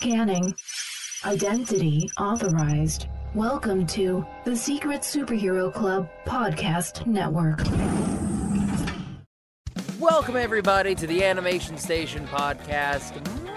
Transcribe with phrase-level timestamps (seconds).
[0.00, 0.54] Scanning.
[1.26, 3.06] Identity authorized.
[3.34, 7.60] Welcome to the Secret Superhero Club Podcast Network.
[10.00, 13.12] Welcome, everybody, to the Animation Station podcast.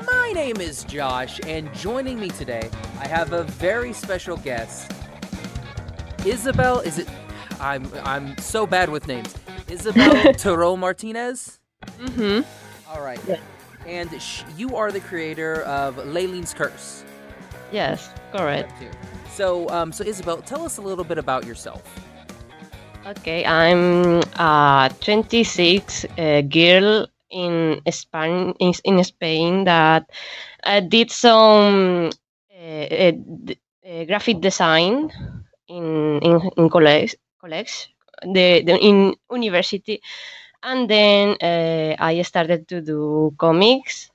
[0.05, 2.69] My name is Josh, and joining me today,
[2.99, 4.91] I have a very special guest.
[6.25, 7.07] Isabel, is it?
[7.61, 9.33] I'm I'm so bad with names.
[9.69, 11.61] Isabel Toro Martinez.
[11.85, 12.41] Mm-hmm.
[12.93, 13.21] All right.
[13.25, 13.37] Yeah.
[13.87, 17.03] And sh- you are the creator of Leyleen's Curse.
[17.71, 18.71] Yes, correct.
[19.29, 21.81] So, um, so Isabel, tell us a little bit about yourself.
[23.05, 30.09] Okay, I'm a 26 uh, girl in Spain, in, in Spain that
[30.63, 32.11] uh, did some
[32.55, 33.11] uh, uh,
[33.83, 35.11] uh, graphic design
[35.67, 37.89] in in, in college, college,
[38.21, 40.01] the, the in university,
[40.63, 44.09] and then uh, I started to do comics.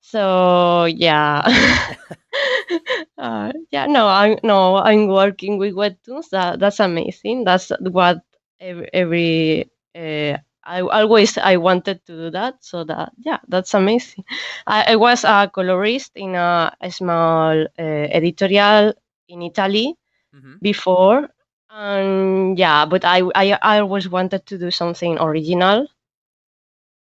[0.00, 1.42] So yeah.
[3.18, 6.30] uh, yeah, no, I'm no, I'm working with webtoons.
[6.30, 7.44] That that's amazing.
[7.44, 8.22] That's what
[8.60, 12.64] every, every uh, I always I wanted to do that.
[12.64, 14.24] So that yeah, that's amazing.
[14.66, 18.94] I, I was a colorist in a, a small uh, editorial
[19.28, 19.96] in Italy
[20.32, 21.28] hmm before,
[21.74, 25.88] and yeah, but I, I I always wanted to do something original.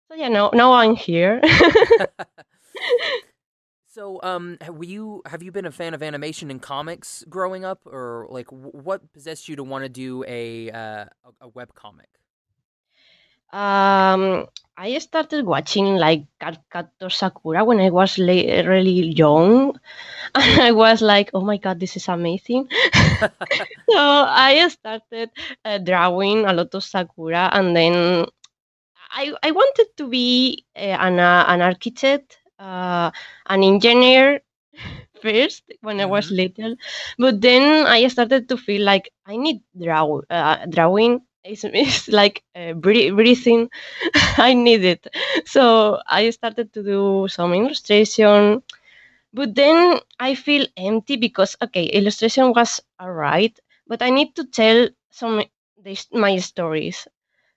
[0.08, 1.40] So yeah, now now I'm here.
[3.88, 7.86] so, um, have you have you been a fan of animation and comics growing up,
[7.86, 12.08] or like what possessed you to want to do a uh, a, a web comic?
[13.52, 14.46] Um,
[14.78, 19.78] I started watching like Cardcaptor Sakura when I was la- really young,
[20.34, 22.68] and I was like, "Oh my god, this is amazing!"
[23.90, 25.30] so I started
[25.64, 28.26] uh, drawing a lot of Sakura, and then
[29.10, 33.10] I I wanted to be uh, an uh, an architect, uh,
[33.48, 34.40] an engineer
[35.22, 36.76] first when I was little,
[37.18, 41.22] but then I started to feel like I need draw uh, drawing.
[41.44, 43.70] It's, it's like uh, breathing.
[44.38, 45.06] I need it,
[45.46, 48.62] so I started to do some illustration.
[49.32, 54.88] But then I feel empty because okay, illustration was alright, but I need to tell
[55.10, 55.42] some
[55.76, 57.06] this, my stories.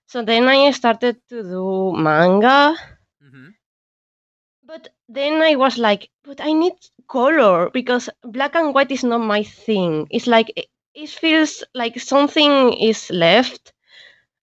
[0.06, 2.74] So then I started to do manga,
[3.20, 3.54] hmm
[4.64, 6.74] but then I was like, but I need
[7.08, 10.06] color because black and white is not my thing.
[10.10, 10.52] It's like
[10.94, 13.72] it, feels like something is left.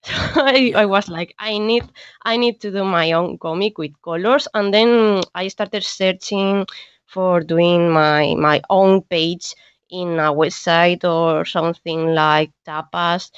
[0.02, 1.84] So I, I was like, I need
[2.24, 6.66] I need to do my own comic with colors, and then I started searching
[7.06, 9.54] for doing my my own page
[9.90, 13.30] in a website or something like Tapas.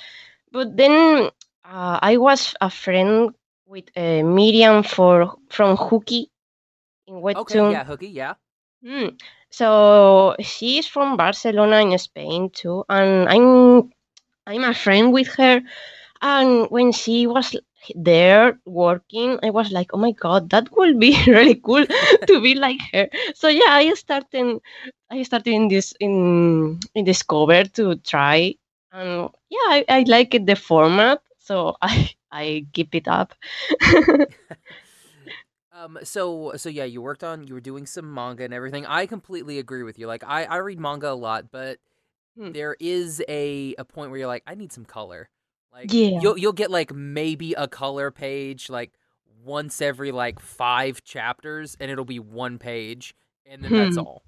[0.52, 1.30] But then
[1.64, 3.34] uh, I was a friend
[3.66, 6.30] with uh, Miriam for from Hooky
[7.06, 7.70] in Okay, Webtoon.
[7.70, 8.34] yeah, Hooky, yeah.
[8.84, 9.08] Hmm.
[9.52, 13.92] So she's from Barcelona in Spain too, and I'm
[14.46, 15.62] I'm a friend with her.
[16.22, 17.56] And when she was
[17.94, 22.54] there working, I was like, oh my god, that would be really cool to be
[22.56, 23.08] like her.
[23.34, 24.60] So yeah, I started
[25.10, 28.54] I started in this in in this cover to try,
[28.92, 33.34] and yeah, I, I like it the format, so I I keep it up.
[35.82, 38.86] Um, so so yeah, you worked on you were doing some manga and everything.
[38.86, 40.06] I completely agree with you.
[40.06, 41.78] Like I I read manga a lot, but
[42.36, 42.52] Hmm.
[42.52, 45.30] there is a a point where you're like, I need some color.
[45.72, 46.20] Like Yeah.
[46.20, 48.92] you'll you'll get like maybe a color page like
[49.44, 53.14] once every like five chapters, and it'll be one page,
[53.46, 53.98] and then that's Hmm.
[53.98, 54.22] all.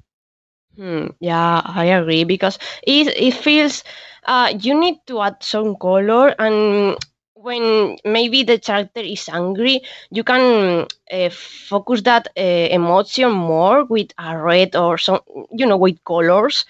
[0.76, 3.84] Hmm, yeah, I agree because it it feels
[4.24, 6.96] uh you need to add some color and
[7.44, 12.40] when maybe the character is angry, you can uh, focus that uh,
[12.78, 15.20] emotion more with a red or some
[15.52, 16.64] you know with colors.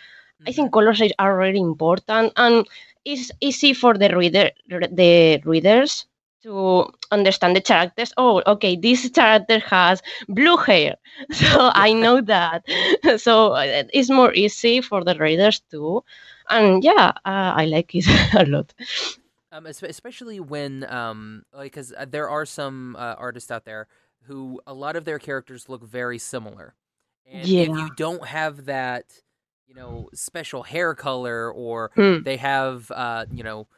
[0.46, 0.52] I Mhm.
[0.52, 2.66] think colors are- really important and
[3.04, 6.06] it's easy for the reader the readers
[6.42, 8.12] to understand the characters.
[8.16, 10.96] Oh, okay, this character has blue hair,
[11.30, 12.64] so I know that.
[13.18, 16.04] so uh, it's more easy for the readers too,
[16.50, 18.72] and yeah, uh, I like it a lot.
[19.54, 23.86] Um, especially when um, like, cause uh, there are some uh, artists out there
[24.24, 26.74] who a lot of their characters look very similar,
[27.24, 29.04] and if you don't have that,
[29.68, 32.22] you know, special hair color or Hmm.
[32.24, 33.68] they have, uh, you know,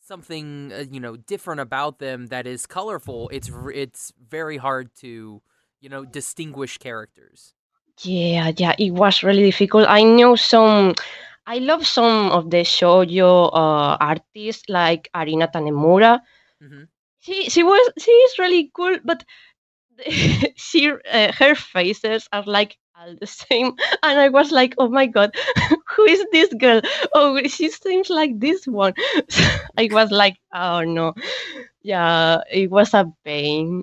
[0.00, 5.40] something, uh, you know, different about them that is colorful, it's it's very hard to,
[5.80, 7.54] you know, distinguish characters.
[8.02, 9.86] Yeah, yeah, it was really difficult.
[9.88, 10.94] I know some.
[11.46, 16.20] I love some of the shoujo uh, artists like Arina Tanemura.
[16.60, 16.84] hmm
[17.20, 19.24] She she was she is really cool, but
[20.56, 23.74] she uh, her faces are like all the same.
[24.02, 25.34] And I was like, oh my God,
[25.96, 26.80] who is this girl?
[27.14, 28.94] Oh, she seems like this one.
[29.78, 31.14] I was like, oh no.
[31.82, 33.82] Yeah, it was a pain.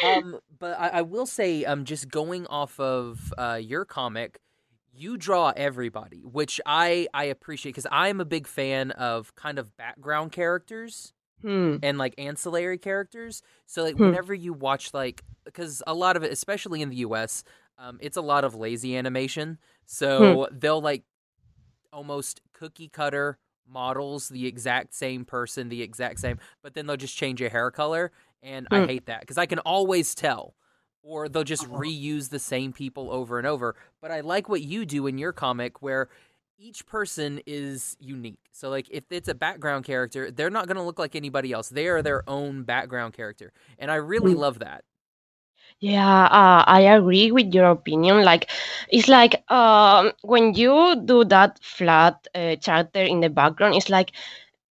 [0.00, 4.38] um, but I, I, will say, um, just going off of uh, your comic,
[4.98, 9.58] you draw everybody, which I I appreciate because I am a big fan of kind
[9.58, 11.76] of background characters hmm.
[11.82, 13.42] and like ancillary characters.
[13.66, 14.06] So like hmm.
[14.06, 17.44] whenever you watch like because a lot of it, especially in the U.S.,
[17.78, 19.58] um, it's a lot of lazy animation.
[19.86, 20.58] So hmm.
[20.58, 21.04] they'll like
[21.92, 27.16] almost cookie cutter models the exact same person, the exact same, but then they'll just
[27.16, 28.12] change a hair color,
[28.42, 30.54] and I hate that because I can always tell
[31.08, 31.78] or they'll just uh-huh.
[31.78, 33.74] reuse the same people over and over.
[34.00, 36.08] But I like what you do in your comic where
[36.58, 38.44] each person is unique.
[38.52, 41.68] So like if it's a background character, they're not going to look like anybody else.
[41.68, 43.52] They are their own background character.
[43.78, 44.38] And I really mm.
[44.38, 44.84] love that.
[45.80, 48.24] Yeah, uh, I agree with your opinion.
[48.24, 48.50] Like,
[48.88, 54.10] it's like um, when you do that flat uh, character in the background, it's like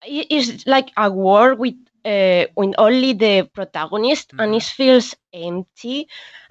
[0.04, 1.74] it's like a world with
[2.04, 4.40] uh, with only the protagonist, mm-hmm.
[4.40, 6.08] and it feels empty.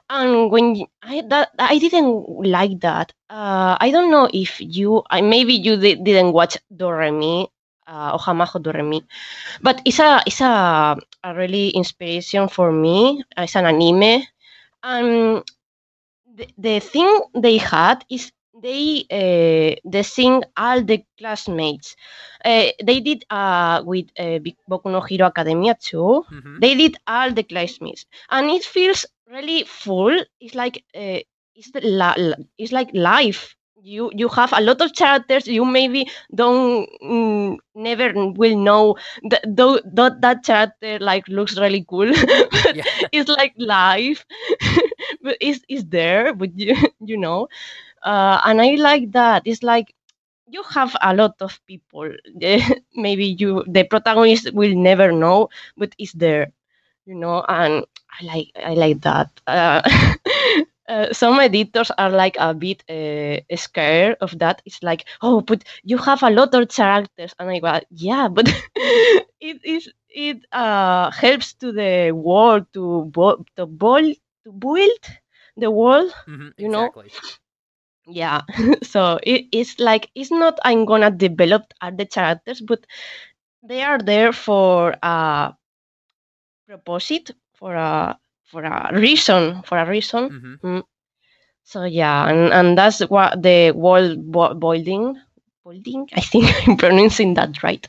[0.09, 3.13] And when I that I didn't like that.
[3.29, 7.47] Uh, I don't know if you I, maybe you di- didn't watch Doremi
[7.87, 9.03] uh, Ojamajo Doremi,
[9.61, 13.23] but it's a it's a, a really inspiration for me.
[13.37, 14.23] It's an anime,
[14.83, 15.43] and
[16.35, 21.95] the, the thing they had is they uh, they sing all the classmates.
[22.43, 26.23] Uh, they did uh, with uh, Boku no Hero Academia too.
[26.31, 26.59] Mm-hmm.
[26.59, 30.17] They did all the classmates, and it feels really full.
[30.39, 31.19] It's like uh,
[31.55, 32.15] it's the la-
[32.57, 33.55] it's like life.
[33.83, 35.47] You you have a lot of characters.
[35.47, 38.95] You maybe don't mm, never will know
[39.29, 42.09] that that that character like looks really cool.
[43.11, 44.25] it's like life,
[45.23, 46.33] but it's it's there.
[46.33, 47.47] But you you know
[48.03, 49.43] uh, and I like that.
[49.45, 49.93] It's like
[50.49, 52.09] you have a lot of people.
[52.95, 56.51] Maybe you the protagonist will never know, but it's there,
[57.05, 57.43] you know.
[57.47, 57.85] And
[58.19, 59.29] I like I like that.
[59.47, 59.81] Uh,
[60.89, 64.61] uh, some editors are like a bit uh, scared of that.
[64.65, 68.47] It's like, oh, but you have a lot of characters, and I go, yeah, but
[69.39, 74.15] it is it uh, helps to the world to bo- to build
[74.45, 75.01] to build
[75.57, 76.13] the world.
[76.27, 76.69] Mm-hmm, you exactly.
[76.69, 76.95] know
[78.07, 78.41] yeah
[78.83, 82.85] so it, it's like it's not i'm gonna develop the characters but
[83.63, 85.53] they are there for a
[86.67, 90.67] proposite for a for a reason for a reason mm-hmm.
[90.67, 90.83] mm.
[91.63, 95.15] so yeah and and that's what the world building
[95.63, 97.87] building i think i'm pronouncing that right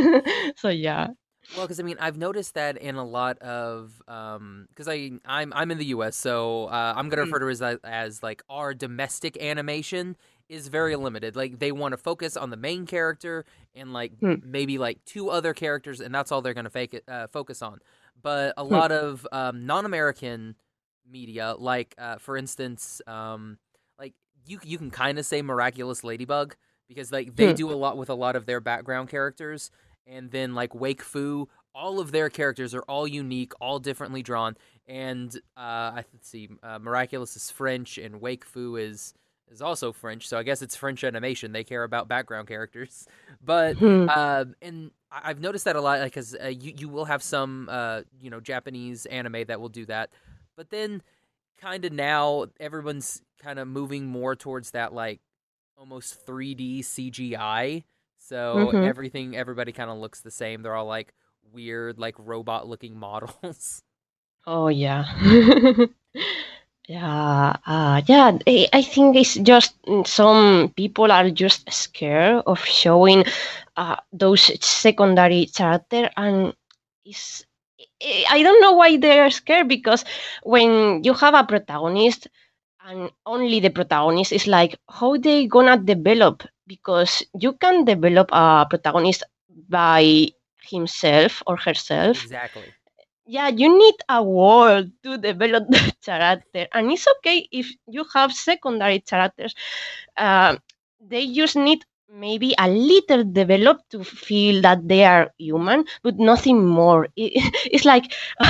[0.56, 1.08] so yeah
[1.56, 5.52] well, because I mean, I've noticed that in a lot of because um, I I'm
[5.54, 7.26] I'm in the U.S., so uh, I'm gonna mm.
[7.26, 10.16] refer to it as, as like our domestic animation
[10.48, 11.36] is very limited.
[11.36, 13.44] Like they want to focus on the main character
[13.74, 14.42] and like mm.
[14.44, 17.80] maybe like two other characters, and that's all they're gonna fake it, uh, focus on.
[18.20, 18.70] But a mm.
[18.70, 20.56] lot of um, non-American
[21.10, 23.58] media, like uh, for instance, um,
[23.98, 24.14] like
[24.46, 26.56] you you can kind of say Miraculous Ladybug
[26.88, 27.54] because like they hmm.
[27.54, 29.70] do a lot with a lot of their background characters
[30.06, 34.56] and then like Wakfu, all of their characters are all unique, all differently drawn.
[34.86, 35.60] And uh,
[36.00, 39.14] I let's see, uh, Miraculous is French, and Wakfu is
[39.50, 40.28] is also French.
[40.28, 41.52] So I guess it's French animation.
[41.52, 43.06] They care about background characters,
[43.44, 47.68] but uh, and I've noticed that a lot because uh, you you will have some
[47.70, 50.10] uh, you know Japanese anime that will do that,
[50.56, 51.02] but then
[51.58, 55.20] kind of now everyone's kind of moving more towards that like
[55.76, 57.84] almost 3D CGI
[58.26, 58.84] so mm-hmm.
[58.84, 60.62] everything, everybody kind of looks the same.
[60.62, 61.12] They're all like
[61.52, 63.82] weird, like robot looking models.
[64.46, 65.04] Oh yeah.
[66.88, 68.38] yeah, uh, yeah.
[68.72, 73.24] I think it's just mm, some people are just scared of showing
[73.76, 76.54] uh, those secondary character, and
[77.04, 77.44] it's
[78.30, 80.04] I don't know why they're scared because
[80.42, 82.28] when you have a protagonist
[82.84, 88.66] and only the protagonist is like how they gonna develop because you can develop a
[88.68, 89.24] protagonist
[89.68, 90.28] by
[90.62, 92.26] himself or herself.
[92.26, 92.74] Exactly.
[93.26, 98.32] Yeah, you need a world to develop the character, and it's okay if you have
[98.32, 99.54] secondary characters.
[100.16, 100.56] Uh,
[101.00, 106.64] they just need maybe a little developed to feel that they are human, but nothing
[106.66, 107.08] more.
[107.16, 107.32] It,
[107.72, 108.12] it's like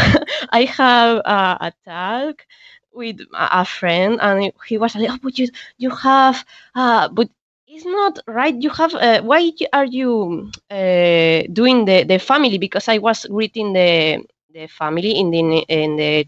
[0.50, 2.46] I have a talk
[2.94, 5.48] with a friend, and he was like, "Oh, but you
[5.78, 7.28] you have, uh, but
[7.66, 12.88] it's not right you have uh, why are you uh, doing the, the family because
[12.88, 14.22] i was greeting the
[14.52, 16.26] the family in the in the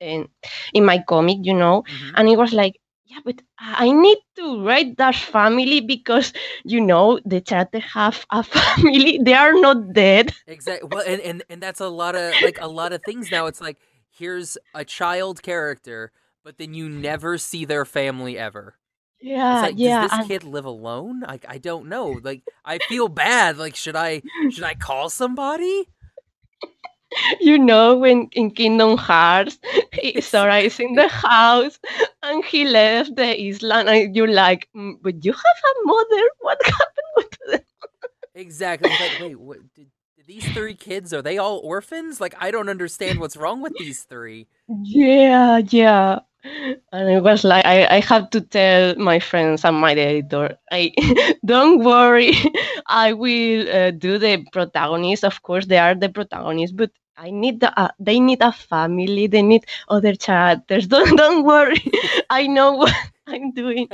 [0.00, 0.28] in
[0.74, 2.16] in my comic, you know, Mhm.
[2.16, 6.32] and it was like, yeah, but I need to write that family because
[6.64, 9.18] you know the character have a family.
[9.22, 10.32] They are not dead.
[10.46, 10.88] Exactly.
[10.88, 13.46] Well, and, and and that's a lot of like a lot of things now.
[13.46, 13.78] It's like
[14.16, 16.12] here's a child character,
[16.44, 18.76] but then you never see their family ever.
[19.20, 21.20] Yeah, like, yeah, does this and kid live alone?
[21.20, 22.18] Like, I don't know.
[22.22, 23.56] Like, I feel bad.
[23.56, 25.88] Like, should I should I call somebody?
[27.40, 29.58] you know when in Kingdom Hearts,
[29.92, 31.78] he- Sora is in the house
[32.22, 36.22] and he left the island, and you're like, "Mm, but you have a mother.
[36.40, 37.60] What happened with them?
[38.34, 38.88] Exactly.
[38.98, 39.58] Like, wait, what?
[39.74, 39.88] Did
[40.32, 42.20] these three kids are they all orphans?
[42.20, 44.48] Like, I don't understand what's wrong with these three.
[44.82, 46.20] Yeah, yeah.
[46.90, 50.92] And it was like I, I have to tell my friends and my editor, I
[51.44, 52.32] don't worry,
[52.88, 55.22] I will uh, do the protagonists.
[55.22, 59.26] Of course, they are the protagonists, but I need the, uh, they need a family.
[59.28, 60.86] They need other characters.
[60.92, 61.82] Don't don't worry,
[62.30, 62.94] I know what
[63.28, 63.88] I'm doing.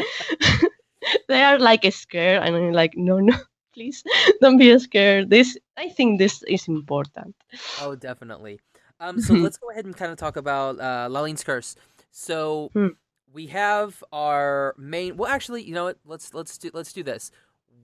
[1.29, 3.35] they are like scared, and I'm like, no, no,
[3.79, 4.03] please
[4.43, 5.31] don't be scared.
[5.31, 7.35] This I think this is important.
[7.77, 8.61] Oh, definitely.
[9.01, 11.77] Um, so let's go ahead and kind of talk about uh, Laline's curse.
[12.11, 12.95] So Hmm.
[13.33, 15.17] we have our main.
[15.17, 15.99] Well, actually, you know what?
[16.05, 17.31] Let's let's do let's do this.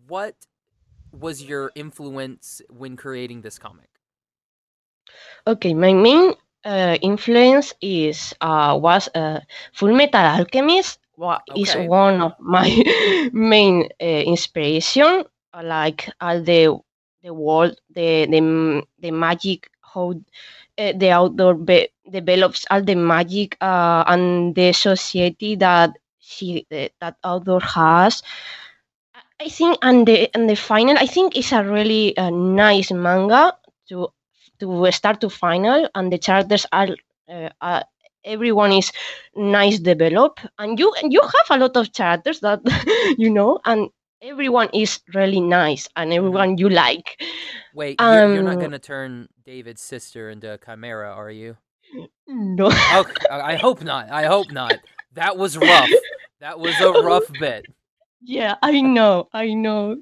[0.06, 0.46] What
[1.12, 3.90] was your influence when creating this comic?
[5.46, 6.34] Okay, my main
[6.64, 9.40] uh, influence is uh, was uh,
[9.74, 10.98] Full Metal Alchemist.
[11.16, 12.66] Wa- is one of my
[13.32, 15.24] main uh, inspiration.
[15.54, 16.78] Uh, Like all the
[17.23, 18.40] the world, the the
[19.00, 20.12] the magic, how
[20.78, 26.88] uh, the outdoor be- develops all the magic uh, and the society that she uh,
[27.00, 28.23] that outdoor has.
[29.40, 33.42] I- think and the and the final I think it's a really uh, nice manga
[33.88, 34.08] to
[34.61, 34.66] to
[34.99, 36.88] start to final and the characters are
[37.34, 37.82] uh, uh,
[38.25, 38.90] everyone is
[39.37, 42.61] nice developed and you and you have a lot of characters that
[43.18, 43.90] you know and
[44.25, 47.21] everyone is really nice and everyone you like
[47.73, 51.57] Wait, you're, you're not Um, gonna turn David's sister into a chimera, are you?
[52.28, 54.11] no Okay, I hope not.
[54.11, 54.81] I hope not.
[55.14, 55.90] That was rough.
[56.40, 57.66] That was a rough bit.
[58.23, 59.97] yeah i know i know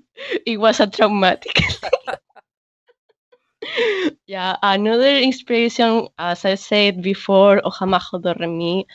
[0.47, 1.59] it was a traumatic
[4.26, 8.87] yeah another inspiration as i said before ojamajo doremi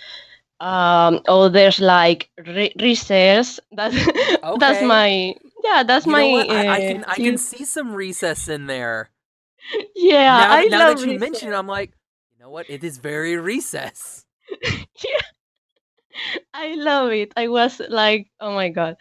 [0.59, 3.91] um oh there's like re- recess that
[4.55, 4.81] that's Okay.
[4.81, 5.33] my
[5.63, 6.49] yeah that's You my what?
[6.49, 9.11] I, I uh, can I can see some recess in there.
[9.95, 11.13] yeah now, i now love that you recess.
[11.13, 11.93] mention it, I'm like,
[12.31, 12.69] you know what?
[12.69, 14.25] It is very recess.
[15.03, 15.21] yeah
[16.53, 17.33] I love it.
[17.37, 18.97] I was like, oh my god.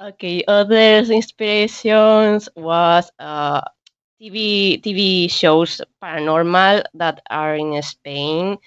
[0.00, 3.60] Okay, other inspirations was uh
[4.20, 8.58] TV TV shows paranormal that are in Spain.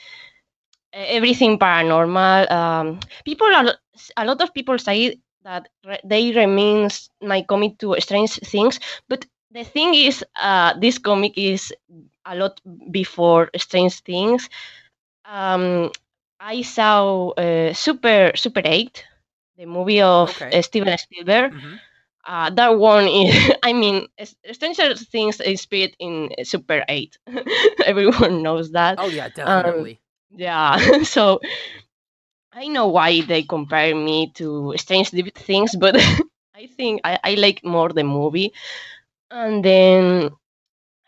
[0.94, 2.50] Everything paranormal.
[2.52, 3.76] Um, people are
[4.18, 9.26] a lot of people say that re- they remains my comic to strange things, but
[9.52, 11.74] the thing is, uh, this comic is
[12.26, 12.60] a lot
[12.92, 14.50] before strange things.
[15.26, 15.92] Um,
[16.40, 19.06] I saw uh, Super Super Eight,
[19.58, 20.52] the movie of Okay.
[20.52, 21.54] uh, Steven Spielberg.
[21.54, 21.80] Mhm.
[22.26, 24.08] Uh, that one is, I mean,
[24.52, 27.18] Stranger Things is spirit in Super Eight.
[27.86, 29.00] Everyone knows that.
[29.00, 30.01] Oh yeah, definitely.
[30.36, 31.40] Yeah, so
[32.54, 35.96] I know why they compare me to Strange Things, but
[36.56, 38.54] I think I, I like more the movie.
[39.32, 40.32] And then,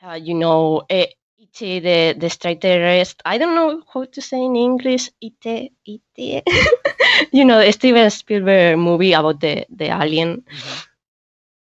[0.04, 1.08] uh, you know, uh,
[1.42, 6.44] Ite, the, the extraterrestrial, I don't know how to say in English, Ite, Ite.
[7.34, 10.88] you know, the Steven Spielberg movie about the, the alien Mhm.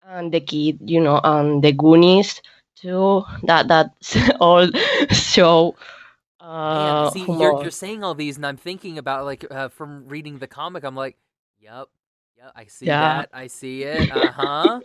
[0.04, 2.42] and the kid, you know, and the Goonies
[2.76, 3.24] too.
[3.44, 4.68] That that's all
[5.10, 5.76] show.
[6.40, 10.38] Uh, see, you're you're saying all these, and I'm thinking about like uh, from reading
[10.38, 10.84] the comic.
[10.84, 11.16] I'm like,
[11.58, 11.88] yep,
[12.36, 12.96] yep, I see Yeah.
[12.96, 14.10] that, I see it.
[14.10, 14.82] Uh huh.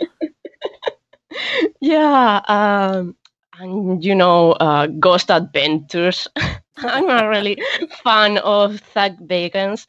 [1.82, 3.16] yeah um
[3.60, 6.28] and you know uh ghost adventures
[6.78, 7.62] i'm a really
[8.04, 9.86] fan of zak bagans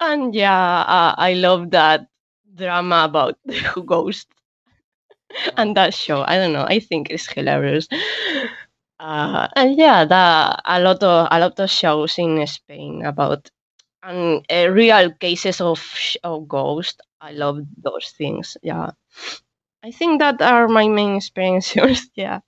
[0.00, 2.06] and yeah uh, i love that
[2.54, 4.28] drama about the ghost
[5.56, 7.88] and that show i don't know i think it's hilarious
[9.02, 13.50] uh and yeah that a lot of a lot of shows in spain about
[14.02, 15.80] and uh, real cases of,
[16.24, 18.90] of ghost i love those things yeah
[19.84, 22.40] i think that are my main experiences yeah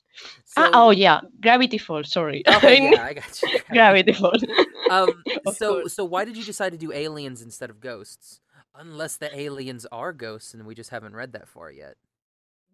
[0.57, 3.61] Ah, oh yeah gravity falls sorry Okay, yeah, I got you.
[3.73, 4.45] gravity falls
[4.89, 5.89] Um, so course.
[5.89, 8.41] so why did you decide to do aliens instead of ghosts?
[8.75, 11.97] Unless the aliens are ghosts, and we just haven't read that far yet.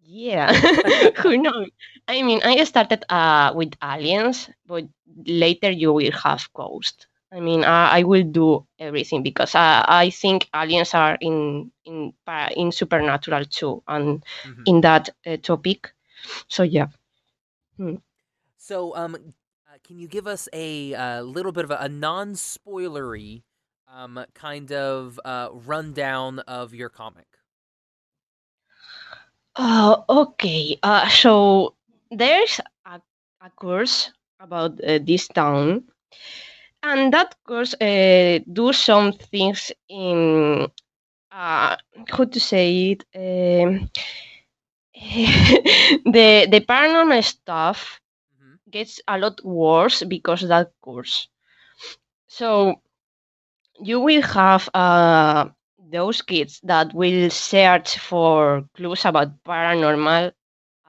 [0.03, 0.53] Yeah,
[1.21, 1.69] who knows?
[2.07, 4.85] I mean, I started uh, with aliens, but
[5.25, 7.07] later you will have ghosts.
[7.31, 12.13] I mean, I, I will do everything because I, I think aliens are in in
[12.55, 14.63] in supernatural too, and mm-hmm.
[14.65, 15.93] in that uh, topic.
[16.47, 16.87] So yeah.
[17.77, 17.95] Hmm.
[18.57, 23.43] So um, uh, can you give us a uh, little bit of a, a non-spoilery
[23.87, 27.30] um kind of uh, rundown of your comic?
[29.55, 30.77] Oh, okay.
[30.83, 31.75] Uh, so
[32.09, 33.01] there's a,
[33.41, 35.83] a course about uh, this town,
[36.83, 40.67] and that course uh, do some things in
[41.31, 41.75] uh,
[42.09, 43.03] how to say it.
[43.15, 43.89] Um,
[46.15, 47.99] the the paranormal stuff
[48.35, 48.55] mm-hmm.
[48.69, 51.27] gets a lot worse because that course.
[52.27, 52.81] So
[53.79, 55.49] you will have uh,
[55.91, 60.31] those kids that will search for clues about paranormal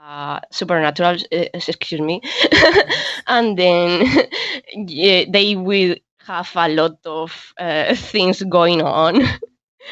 [0.00, 2.20] uh, supernatural uh, excuse me
[3.26, 4.06] and then
[4.88, 9.22] yeah, they will have a lot of uh, things going on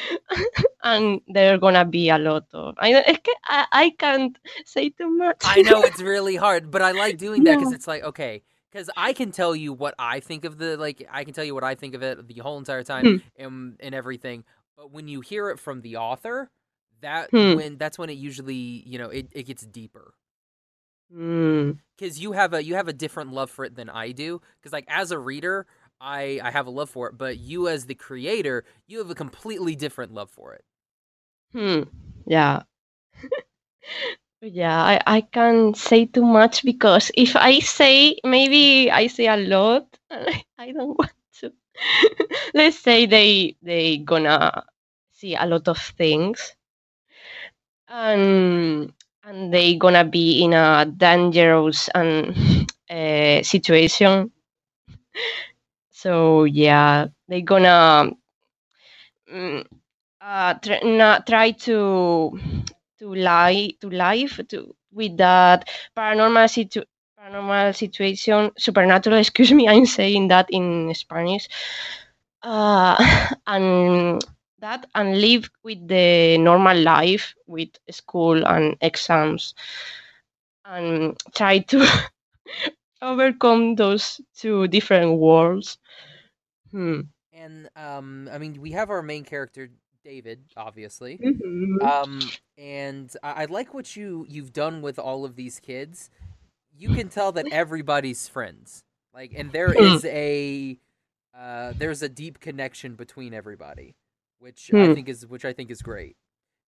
[0.85, 5.38] and there are gonna be a lot of I, I, I can't say too much
[5.45, 8.88] i know it's really hard but i like doing that because it's like okay because
[8.97, 11.64] I can tell you what I think of the like I can tell you what
[11.64, 13.17] I think of it the whole entire time hmm.
[13.37, 14.45] and and everything.
[14.80, 16.50] But when you hear it from the author,
[17.02, 17.54] that hmm.
[17.54, 20.14] when that's when it usually you know it, it gets deeper.
[21.10, 22.20] Because mm.
[22.20, 24.40] you have a you have a different love for it than I do.
[24.58, 25.66] Because like as a reader,
[26.00, 29.14] I I have a love for it, but you as the creator, you have a
[29.14, 30.64] completely different love for it.
[31.52, 31.82] Hmm.
[32.26, 32.62] Yeah.
[34.40, 39.37] yeah, I, I can't say too much because if I say maybe I say a
[39.37, 41.12] lot, I don't want.
[42.54, 44.64] Let's say they they gonna
[45.10, 46.54] see a lot of things.
[47.88, 48.92] And
[49.25, 52.34] and they gonna be in a dangerous and
[52.90, 54.30] uh, situation.
[55.90, 58.10] So yeah they gonna
[59.32, 59.64] um,
[60.20, 62.38] uh, tr- not try to
[62.98, 66.87] to lie to life to with that paranormal situ-
[67.20, 71.48] paranormal situation supernatural excuse me i'm saying that in spanish
[72.42, 72.96] uh,
[73.46, 74.24] and
[74.61, 79.54] that and live with the normal life with school and exams
[80.64, 81.87] and try to
[83.02, 85.78] overcome those two different worlds.
[86.70, 87.00] Hmm.
[87.33, 89.70] And um, I mean, we have our main character
[90.04, 91.18] David, obviously.
[91.18, 91.87] Mm-hmm.
[91.87, 92.20] Um,
[92.56, 96.11] and I-, I like what you you've done with all of these kids.
[96.81, 98.85] You can tell that everybody's friends.
[99.14, 99.99] Like, and there hmm.
[100.07, 100.79] a
[101.38, 103.95] uh, there's a deep connection between everybody
[104.40, 104.79] which hmm.
[104.79, 106.16] I think is which I think is great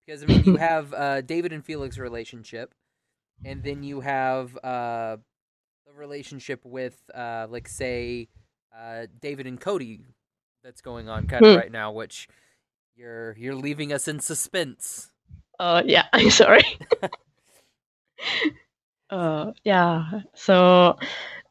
[0.07, 2.75] because I mean you have uh, David and Felix relationship,
[3.45, 5.17] and then you have uh,
[5.87, 8.29] the relationship with uh, like say
[8.79, 10.01] uh, David and Cody
[10.63, 11.59] that's going on kind of hmm.
[11.59, 12.29] right now, which
[12.95, 15.11] you're you're leaving us in suspense.
[15.59, 16.65] Oh uh, yeah, I'm sorry.
[19.13, 20.97] Uh, yeah, so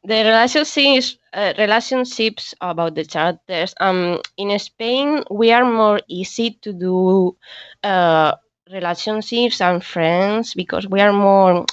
[0.03, 3.75] the relationships uh, relationships about the charters.
[3.81, 7.37] Um, in Spain, we are more easy to do
[7.83, 8.35] uh,
[8.71, 11.65] relationships and friends because we are more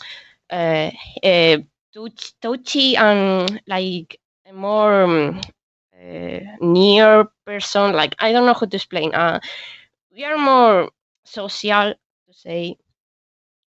[0.51, 0.91] uh,
[1.25, 1.59] uh,
[2.43, 4.21] touchy and like
[4.53, 5.41] more um,
[5.95, 7.93] uh, near person.
[7.93, 9.15] Like I don't know how to explain.
[9.15, 9.41] Uh,
[10.13, 10.91] we are more
[11.25, 12.77] social to say,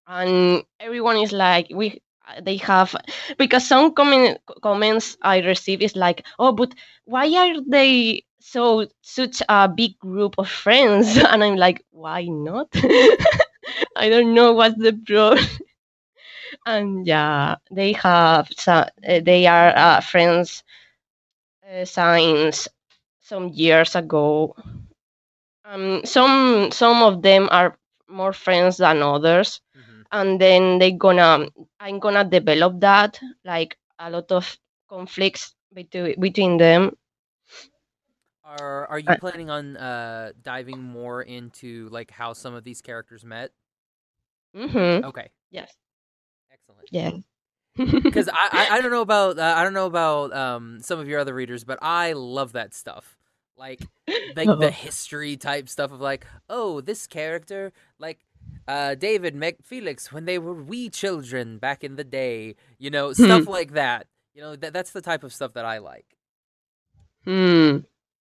[0.07, 2.01] and everyone is like we
[2.43, 2.95] they have
[3.39, 9.43] because some comment, comments I receive is like, oh, but why are they so such
[9.49, 11.17] a big group of friends?
[11.31, 12.69] And I'm like, why not?
[13.97, 15.45] I don't know what's the problem.
[16.67, 20.63] and yeah, they have uh, they are uh, friends
[21.71, 22.69] uh, since
[23.21, 24.55] some years ago.
[25.65, 29.61] Um, some some of them are more friends than others
[30.13, 31.49] and then they gonna
[31.81, 36.97] i'm gonna develop that like a lot of conflicts between between them.
[38.45, 42.81] Are are you uh, planning on uh diving more into like how some of these
[42.81, 43.51] characters met?
[44.57, 45.05] Mm-hmm.
[45.05, 45.31] okay.
[45.51, 45.73] Yes.
[46.53, 46.89] Excellent.
[46.91, 47.11] Yeah.
[48.03, 51.07] Because I, I, I don't know about uh, I don't know about um some of
[51.07, 53.17] your other readers, but I love that stuff.
[53.57, 53.81] Like
[54.37, 58.19] like the history type stuff of like, oh, this character like
[58.69, 59.35] uh, David
[59.65, 62.57] Felix, when they were wee children back in the day.
[62.79, 64.07] You know, stuff like that.
[64.35, 66.07] You know, that that's the type of stuff that I like.
[67.25, 67.79] Hmm.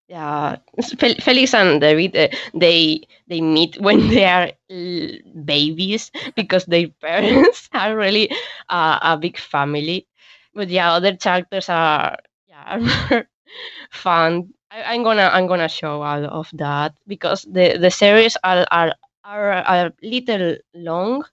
[0.07, 0.57] yeah,
[0.99, 6.87] Fel- Felix and David uh, they they meet when they are l- babies because their
[7.01, 8.29] parents are really
[8.69, 10.07] uh, a big family.
[10.53, 13.23] But yeah, other characters are yeah
[13.91, 14.53] fun.
[14.71, 18.93] I, I'm gonna I'm gonna show all of that because the the series are are
[19.27, 21.25] are a little long,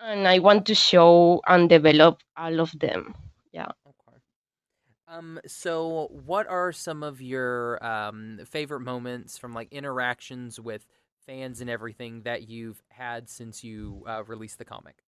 [0.00, 3.14] and I want to show and develop all of them.
[3.52, 3.72] Yeah.
[3.86, 4.18] Okay.
[5.08, 10.86] Um, so what are some of your um favorite moments from like interactions with
[11.26, 15.02] fans and everything that you've had since you uh, released the comic?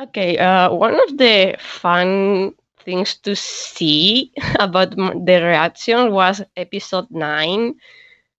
[0.00, 7.76] Okay, uh, one of the fun things to see about the reaction was episode nine,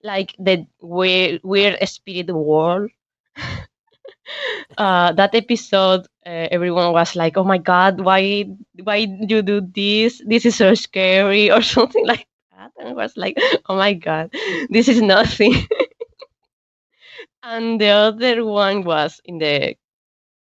[0.03, 2.91] like the weird, weird spirit world.
[4.77, 8.45] uh, that episode, uh, everyone was like, "Oh my god, why,
[8.83, 10.21] why you do this?
[10.25, 12.71] This is so scary," or something like that.
[12.79, 13.37] And I was like,
[13.69, 14.31] "Oh my god,
[14.69, 15.53] this is nothing."
[17.43, 19.75] and the other one was in the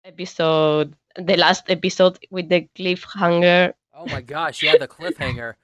[0.04, 3.74] episode, the last episode with the cliffhanger.
[3.94, 5.54] Oh my gosh, yeah, the cliffhanger.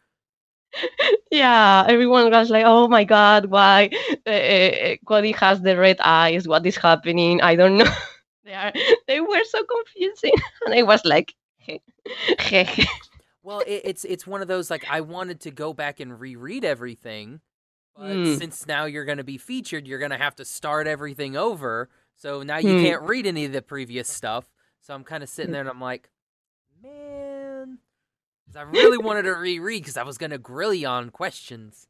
[1.31, 3.91] Yeah, everyone was like, "Oh my God, why
[4.27, 6.47] uh, Cody has the red eyes?
[6.47, 7.41] What is happening?
[7.43, 7.93] I don't know."
[8.45, 8.73] they are,
[9.09, 10.33] they were so confusing,
[10.67, 11.35] and I was like,
[13.43, 16.65] Well, it, it's it's one of those like I wanted to go back and reread
[16.65, 17.41] everything,
[17.97, 18.27] but Hmm.
[18.27, 21.91] since now you're going to be featured, you're going to have to start everything over.
[22.17, 22.77] So now you Hmm.
[22.77, 24.51] can't read any of the previous stuff.
[24.81, 25.53] So I'm kind of sitting Hmm.
[25.53, 26.11] there and I'm like,
[26.83, 27.34] man,
[28.46, 31.87] 'cause I really wanted to reread because I was going to grill you on questions.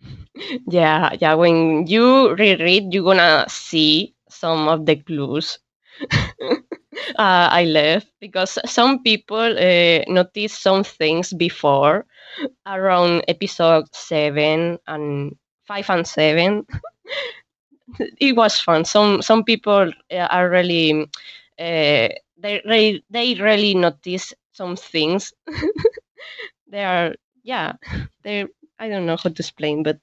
[0.68, 1.34] yeah, yeah.
[1.34, 5.58] When you reread, you're gonna see some of the clues
[7.18, 12.06] uh, I left because some people uh, noticed some things before
[12.66, 16.66] around episode seven and five and seven.
[18.20, 18.84] it was fun.
[18.84, 20.92] Some some people uh, are really
[21.58, 25.32] uh, they really, they really notice some things.
[26.68, 27.72] they are yeah
[28.24, 28.46] they
[28.78, 29.98] I don't know how to explain, but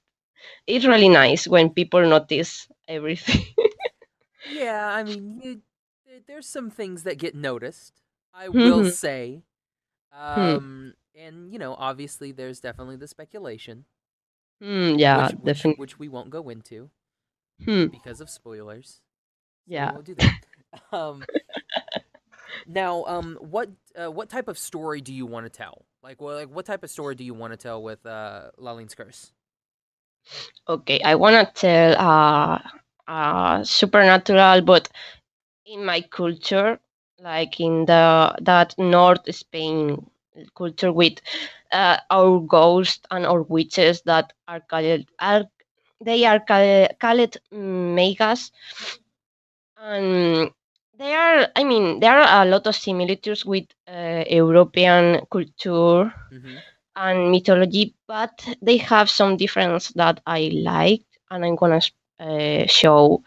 [0.68, 3.44] it's really nice when people notice everything.
[4.46, 5.62] Yeah, I mean, you,
[6.28, 8.02] there's some things that get noticed.
[8.34, 8.84] I will Mhm.
[8.84, 9.44] say,
[10.36, 10.58] Hmm.
[10.58, 13.86] um, and you know, obviously, there's definitely the speculation,
[14.62, 15.76] Hmm, yeah, which, which, definitely.
[15.76, 16.89] which we won't go into
[17.66, 19.02] Hmm, because of spoilers.
[19.78, 19.92] So yeah.
[19.92, 20.36] won't do that.
[20.92, 21.28] um,
[22.67, 25.86] now, um, what uh, what type of story do you want to tell?
[26.02, 28.95] Like, well, like what type of story do you want to tell with uh, Laline's
[28.95, 29.32] curse?
[30.67, 32.60] Okay, I wanna tell uh,
[33.08, 34.89] uh supernatural, but
[35.65, 36.80] in my culture,
[37.19, 40.06] like in the that North Spain
[40.56, 41.19] culture with
[41.71, 45.43] uh, our ghosts and our witches that are called are
[46.04, 48.52] they are called, called meigas
[49.78, 50.52] and
[50.99, 56.63] they are i mean there are a lot of similitudes with uh, european culture hmm
[56.95, 61.79] and mythology but they have some difference that i like and i'm gonna
[62.19, 63.21] uh, show.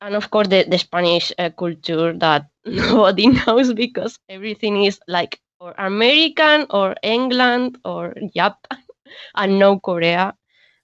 [0.00, 5.40] And of course the, the spanish uh, culture that nobody knows because everything is like
[5.60, 8.80] or american or england or japan
[9.36, 10.34] and no korea.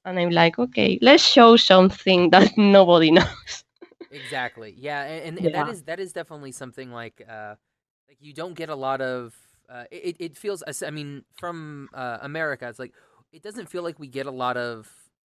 [0.04, 3.61] And i'm like okay let's show something that nobody knows
[4.12, 4.74] Exactly.
[4.78, 5.72] Yeah, and, and, and that Yeah.
[5.72, 7.56] is that is definitely something like uh
[8.08, 9.34] like you don't get a lot of
[9.70, 12.94] uh it, it feels I mean from uh America it's like
[13.32, 14.90] it doesn't feel like we get a lot of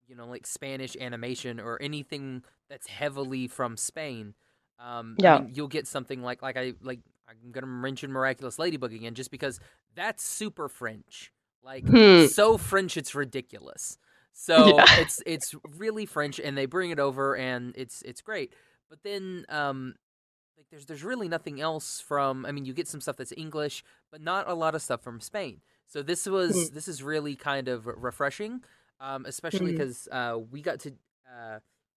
[0.06, 4.34] you know like Spanish animation or anything that's heavily from Spain.
[4.78, 5.30] Um I Yeah.
[5.30, 9.14] mean, you'll get something like like I like I'm going to mention Miraculous Ladybug again
[9.14, 9.58] just because
[9.96, 11.32] that's super French.
[11.62, 12.26] Like Hmm.
[12.28, 13.98] so French it's ridiculous.
[14.38, 14.86] So Yeah.
[14.94, 18.52] it's it's really French and they bring it over and it's it's great.
[18.88, 19.94] But then um
[20.56, 23.84] like there's there's really nothing else from I mean you get some stuff that's English,
[24.10, 25.60] but not a lot of stuff from Spain.
[25.86, 26.74] So this was Mm.
[26.74, 28.62] this is really kind of refreshing,
[29.00, 29.76] um, especially Mm.
[29.78, 30.92] because uh, we got to
[31.30, 31.58] uh,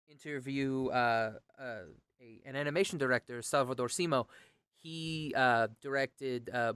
[0.09, 1.81] interview uh, uh,
[2.21, 4.27] a, an animation director, Salvador Simo.
[4.81, 6.73] He uh, directed uh,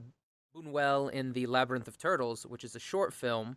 [0.54, 3.56] Buñuel in the Labyrinth of Turtles, which is a short film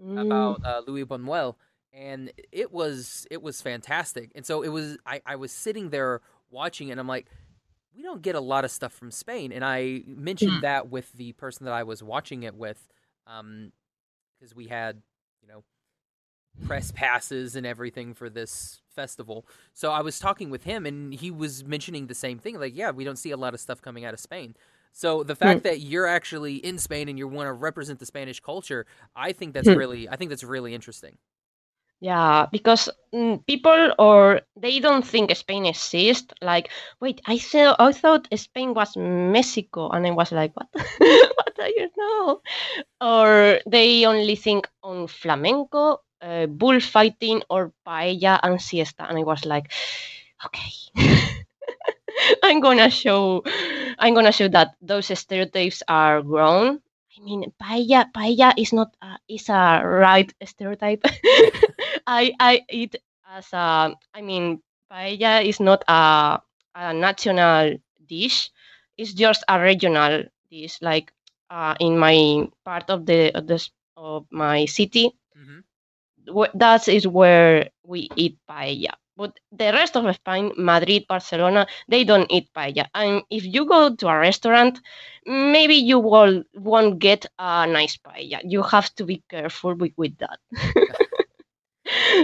[0.00, 0.18] Mm.
[0.26, 1.54] about uh, Louis Buñuel,
[1.92, 4.32] and it was it was fantastic.
[4.34, 7.26] And so it was I, I was sitting there watching it, and I'm like,
[7.94, 9.52] we don't get a lot of stuff from Spain.
[9.52, 10.62] And I mentioned Mm.
[10.62, 12.88] that with the person that I was watching it with,
[13.26, 13.72] um,
[14.38, 15.02] because we had
[15.42, 15.64] you know
[16.62, 19.46] press passes and everything for this festival.
[19.74, 22.58] So I was talking with him, and he was mentioning the same thing.
[22.58, 24.54] Like, yeah, we don't see a lot of stuff coming out of Spain.
[24.92, 28.40] So the fact that you're actually in Spain and you want to represent the Spanish
[28.40, 29.74] culture, I think that's Hmm.
[29.74, 31.16] really I think that's really interesting.
[32.02, 36.34] Yeah, because mm, people or they don't think Spain exists.
[36.42, 36.68] Like,
[37.00, 40.66] wait, I thought I thought Spain was Mexico, and I was like, what?
[40.98, 42.42] what do you know?
[43.00, 49.44] Or they only think on flamenco, uh, bullfighting, or paella and siesta, and I was
[49.46, 49.70] like,
[50.46, 50.72] okay,
[52.42, 53.42] I'm gonna show,
[53.98, 56.80] I'm gonna show that those stereotypes are wrong.
[57.18, 61.04] I mean, paella, paella is not a, is a right stereotype.
[62.20, 62.96] I I eat
[63.28, 63.94] as a.
[64.14, 66.40] I mean, paella is not a
[66.74, 68.50] a national dish.
[68.96, 70.78] It's just a regional dish.
[70.82, 71.12] Like
[71.50, 73.58] uh, in my part of the of, the,
[73.96, 75.60] of my city, hmm
[76.54, 78.92] that is where we eat paella.
[79.16, 82.86] But the rest of Spain, Madrid, Barcelona, they don't eat paella.
[82.94, 84.80] And if you go to a restaurant,
[85.26, 88.40] maybe you will won't get a nice paella.
[88.44, 90.38] You have to be careful with, with that.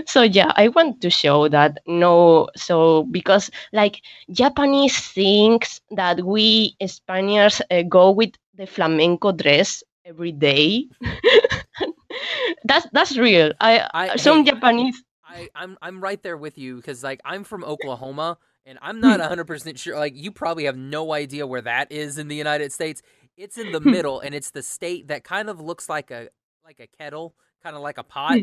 [0.06, 2.48] So yeah, I want to show that no.
[2.56, 10.32] So because like Japanese thinks that we Spaniards uh, go with the flamenco dress every
[10.32, 10.88] day.
[12.64, 13.52] that's that's real.
[13.60, 15.02] I, I- some hey, Japanese.
[15.24, 19.10] I I'm I'm right there with you because like I'm from Oklahoma and I'm Hmm.
[19.10, 19.96] not 100 percent sure.
[19.98, 23.02] Like you probably have no idea where that is in the United States.
[23.36, 23.92] It's in the Hmm.
[23.92, 26.28] middle and it's the state that kind of looks like a
[26.64, 28.40] like a kettle, kind of like a pot.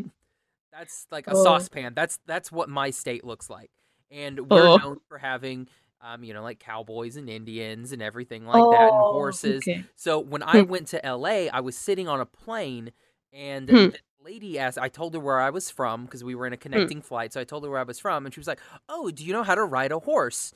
[0.72, 1.36] That's like a Hmm.
[1.36, 1.42] Oh.
[1.42, 1.94] saucepan.
[1.94, 3.70] That's that's what my state looks like.
[4.10, 4.78] And we're Oh.
[4.82, 5.68] known for having
[6.00, 9.68] um you know like cowboys and Indians and everything like that and horses.
[9.68, 9.84] Oh, Okay.
[9.94, 10.62] So when I Hmm.
[10.62, 12.92] went to LA, I was sitting on a plane
[13.32, 13.88] and Hmm.
[13.90, 16.56] the lady asked I told her where I was from because we were in a
[16.56, 17.32] connecting flight.
[17.32, 19.32] So I told her where I was from and she was like, "Oh, do you
[19.32, 20.52] know how to ride a horse?"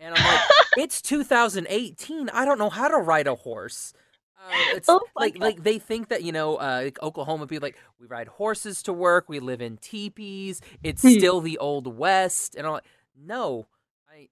[0.00, 0.46] And I'm like,
[0.76, 2.28] "It's 2018.
[2.30, 3.92] I don't know how to ride a horse."
[4.40, 5.40] Uh, it's Oh like God.
[5.40, 8.92] like they think that you know uh, like Oklahoma people like we ride horses to
[8.92, 11.08] work, we live in teepees, it's Hmm.
[11.08, 12.84] still the old west, and I'm like,
[13.16, 13.66] no,
[14.10, 14.28] I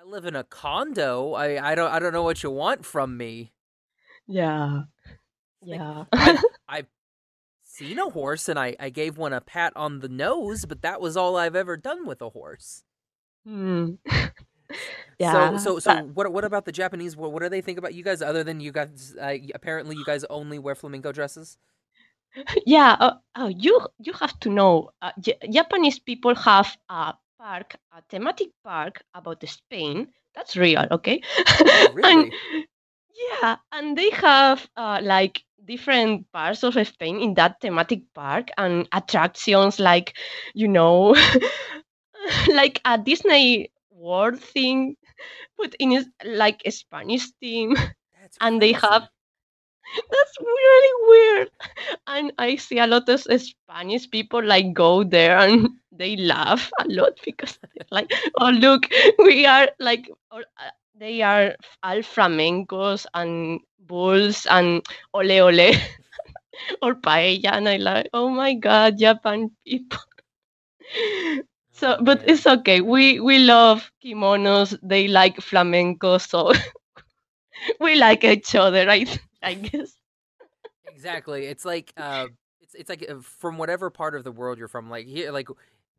[0.00, 1.32] I live in a condo.
[1.34, 3.52] I I don't I don't know what you want from me.
[4.26, 4.82] Yeah.
[5.62, 6.04] Yeah.
[6.16, 6.86] I've, I've
[7.64, 11.00] seen a horse and I, I gave one a pat on the nose, but that
[11.00, 12.84] was all I've ever done with a horse.
[13.46, 13.94] Hmm.
[15.18, 15.56] Yeah.
[15.58, 17.16] So so so but- what what about the Japanese?
[17.16, 18.22] What, what do they think about you guys?
[18.22, 21.58] Other than you guys, uh, apparently you guys only wear flamenco dresses.
[22.66, 22.96] yeah.
[23.00, 24.90] Oh, oh, you you have to know.
[25.02, 30.08] Uh, J- Japanese people have a park, a thematic park about Spain.
[30.34, 31.20] That's real, okay?
[31.60, 32.12] Oh, really?
[32.12, 32.32] and
[33.42, 38.88] yeah, and they have uh, like different parts of Spain in that thematic park and
[38.92, 40.14] attractions like,
[40.54, 41.14] you know,
[42.52, 44.96] like a Disney World thing,
[45.58, 47.74] put in like a Spanish team,
[48.20, 49.08] That's and they have
[50.10, 51.50] that's really weird.
[52.06, 56.86] And i see a lot of spanish people like go there and they laugh a
[56.88, 58.10] lot because they're like
[58.40, 58.86] oh look
[59.18, 64.82] we are like all, uh, they are all flamencos and bulls and
[65.14, 65.72] ole ole
[66.82, 67.52] or paella.
[67.52, 69.98] And i like oh my god japan people
[71.80, 76.52] so but it's okay we we love kimonos they like flamenco so
[77.80, 79.06] we like each other i
[79.42, 79.92] i guess
[80.86, 81.46] Exactly.
[81.46, 82.28] It's like uh
[82.60, 85.48] it's it's like uh, from whatever part of the world you're from like here like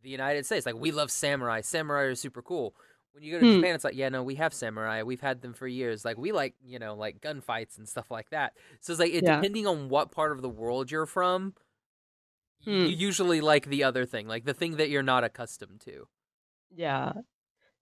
[0.03, 1.61] the United States like we love samurai.
[1.61, 2.75] Samurai are super cool.
[3.13, 3.63] When you go to Hmm.
[3.63, 5.03] Japan it's like yeah, no, we have samurai.
[5.03, 6.05] We've had them for years.
[6.05, 8.53] Like we like, you know, like gunfights and stuff like that.
[8.81, 9.25] So it's like it, Yeah.
[9.25, 11.53] depending on what part of the world you're from,
[12.65, 12.85] Hmm.
[12.85, 16.07] you usually like the other thing, like the thing that you're not accustomed to.
[16.73, 17.13] yeah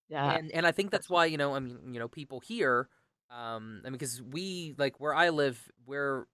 [0.09, 2.89] yeah and and I think that's why you know I mean you know people here
[3.29, 6.27] um I mean because we like where I live we're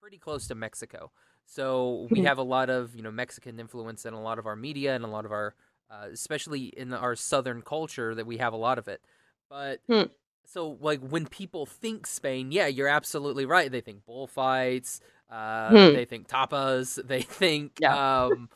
[0.00, 1.12] pretty close to Mexico
[1.46, 2.24] so we Mhm.
[2.24, 5.04] have a lot of you know Mexican influence in a lot of our media and
[5.04, 5.54] a lot of our
[5.90, 9.02] uh, especially in our southern culture that we have a lot of it
[9.50, 10.04] but Hmm.
[10.46, 15.00] so like when people think Spain yeah you're absolutely right they think bullfights
[15.34, 15.94] uh Hmm.
[15.94, 18.24] they think tapas they think Yeah.
[18.26, 18.50] um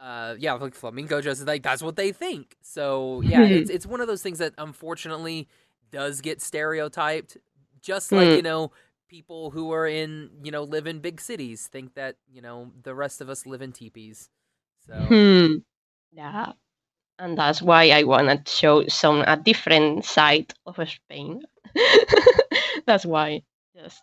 [0.00, 3.52] uh yeah like flamenco dresses like that's what they think so yeah Hmm.
[3.52, 5.48] it's it's one of those things that unfortunately
[5.90, 7.38] does get stereotyped
[7.82, 8.36] just like Hmm.
[8.36, 8.72] you know
[9.08, 12.94] people who are in you know live in big cities think that you know the
[12.94, 14.30] rest of us live in teepees
[14.86, 15.56] so Hmm.
[16.12, 16.52] Yeah.
[17.18, 21.42] And that's why I want to show some a different side of Spain.
[22.86, 23.42] that's why
[23.76, 24.02] just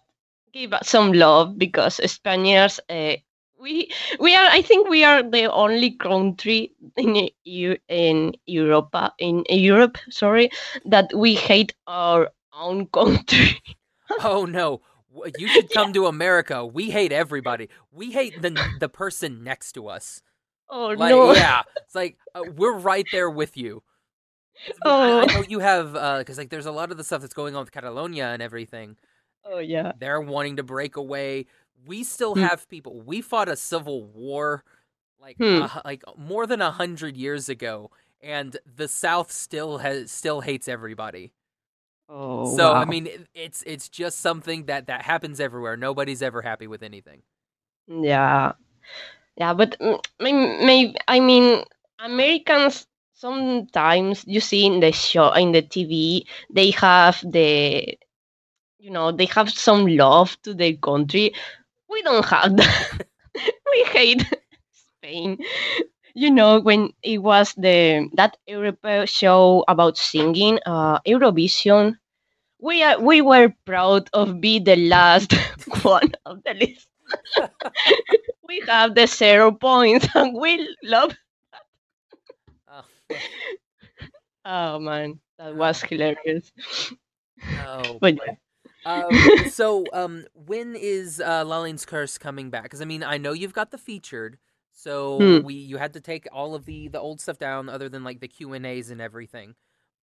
[0.54, 3.16] give us some love because Spaniards uh,
[3.60, 7.30] we we are I think we are the only country in
[7.90, 10.50] in Europa in Europe sorry
[10.86, 13.62] that we hate our own country.
[14.20, 14.82] oh no,
[15.36, 16.66] you should come to America.
[16.66, 17.70] We hate everybody.
[17.92, 20.22] We hate the the person next to us.
[20.70, 21.34] Oh Like, no.
[21.34, 23.84] yeah, it's like uh, we're right there with you.
[24.76, 25.28] 'Cause I, I Oh.
[25.28, 27.72] know you have because like there's a lot of the stuff that's going on with
[27.72, 28.98] Catalonia and everything.
[29.44, 29.94] Oh yeah.
[30.00, 31.46] They're wanting to break away.
[31.86, 32.48] We still Hmm.
[32.48, 33.02] have people.
[33.02, 34.64] We fought a civil war
[35.20, 35.66] like Hmm.
[35.68, 40.68] hu- like more than a hundred years ago, and the South still has still hates
[40.68, 41.34] everybody.
[42.10, 45.78] Oh so I mean, it, it's it's just something that that happens everywhere.
[45.78, 47.22] Nobody's ever happy with anything.
[47.88, 48.54] Yeah,
[49.38, 49.78] yeah, but
[50.20, 51.64] maybe I mean
[52.00, 57.98] Americans sometimes you see in the show in the TV they have the
[58.82, 61.34] you know they have some love to their country.
[61.90, 63.08] We don't have that.
[63.72, 64.26] we hate
[64.72, 65.40] Spain.
[66.16, 71.98] You know when it was the that Europe show about singing, uh, Eurovision.
[72.60, 75.34] We are we were proud of be the last
[75.84, 76.88] one of the list
[78.48, 81.16] we have the zero points and we love
[82.68, 82.84] Oh,
[84.46, 86.52] oh man that was hilarious
[87.58, 88.38] oh But boy.
[88.86, 91.44] Um, so um, when is uh,
[91.86, 92.64] curse coming back?
[92.64, 94.38] Because I mean, I know you've got the featured.
[94.72, 95.42] So Hmm.
[95.42, 98.20] we you had to take all of the the old stuff down, other than like
[98.20, 99.56] the Q and A's and everything.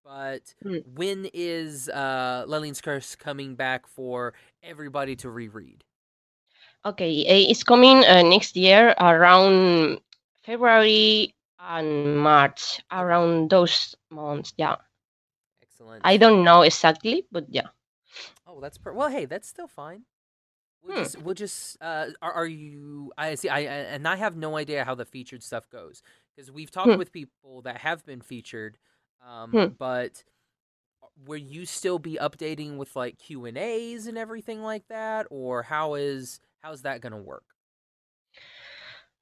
[0.05, 0.79] But Hmm.
[0.85, 2.45] when is uh,
[2.83, 5.85] curse coming back for everybody to reread?
[6.85, 10.01] okay eh, it's coming uh, next year around
[10.45, 14.77] february and march around those months yeah
[15.63, 16.05] Excellent.
[16.05, 17.69] i don't know exactly but yeah
[18.59, 19.09] Oh, that's per- well.
[19.09, 20.03] Hey, that's still fine.
[20.83, 21.03] We'll Hmm.
[21.05, 21.77] just, we'll just.
[21.81, 23.13] Uh, are, are you?
[23.17, 23.49] I see.
[23.49, 26.03] I I- and I have no idea how the featured stuff goes
[26.35, 26.99] because we've talked Hmm.
[26.99, 28.79] with people that have been featured,
[29.25, 29.67] um, Hmm.
[29.79, 30.25] but
[31.27, 35.63] will you still be updating with like Q and A's and everything like that, or
[35.63, 37.45] how is how's that gonna work?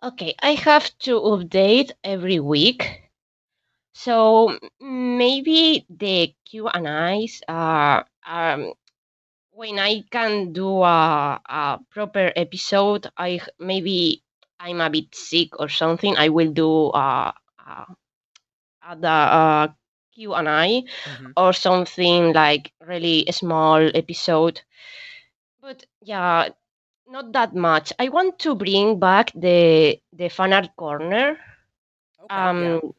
[0.02, 3.02] Okay, I have to update every week.
[3.94, 8.72] So maybe the Q and I's are um
[9.56, 13.08] when I can do a, a proper episode.
[13.16, 14.22] I maybe
[14.60, 16.16] I'm a bit sick or something.
[16.16, 17.32] I will do uh,
[18.82, 19.68] uh, the uh,
[20.14, 21.34] Q and I Mhm.
[21.36, 24.62] or something like really small episode.
[25.60, 26.48] But yeah,
[27.06, 27.92] not that much.
[27.98, 31.38] I want to bring back the the fan art corner.
[32.20, 32.76] Okay, yeah.
[32.76, 32.94] Um,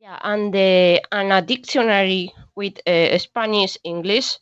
[0.00, 4.38] yeah, and the and a dictionary with uh, Spanish English.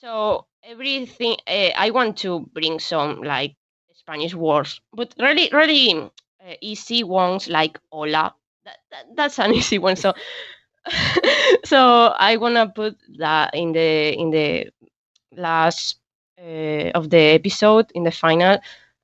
[0.00, 3.56] So everything uh, I want to bring some like
[3.94, 8.34] Spanish words, but really really uh, easy ones like hola.
[8.64, 9.96] That, that that's an easy one.
[9.96, 10.12] So
[11.64, 14.68] so I wanna put that in the in the
[15.36, 15.98] last
[16.40, 18.58] uh, of the episode in the final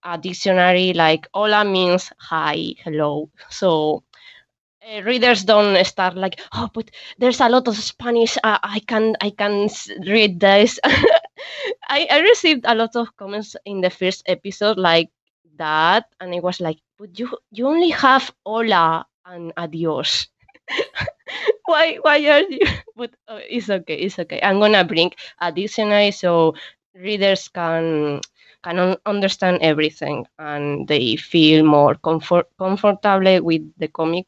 [0.04, 4.02] a dictionary like hola means hi hello so
[4.86, 9.14] uh, readers don't start like oh but there's a lot of spanish uh, i can
[9.20, 9.68] i can
[10.06, 10.78] read this
[11.88, 15.10] I, I received a lot of comments in the first episode like
[15.56, 20.28] that and it was like but you you only have hola and adios.
[21.66, 22.60] Why why are you
[22.96, 24.40] but uh, it's okay it's okay.
[24.42, 26.54] I'm gonna bring a dictionary so
[26.94, 28.20] readers can
[28.62, 34.26] can un- understand everything and they feel more comfort comfortable with the comic.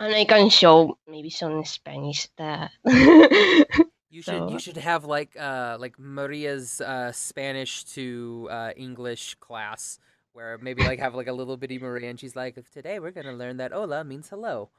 [0.00, 2.72] And i can show maybe some spanish that
[4.10, 9.36] You should So- you should have like uh like Maria's uh Spanish to uh English
[9.36, 9.98] class
[10.32, 13.32] where maybe like have like a little bitty Maria and she's like today we're gonna
[13.32, 14.70] learn that hola means hello.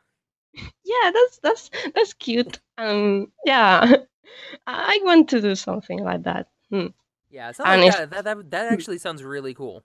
[0.84, 3.88] yeah that's that's that's cute um yeah
[4.68, 6.88] i want to do something like that Hmm.
[7.30, 9.84] Yeah, And like that, that that that actually sounds really cool.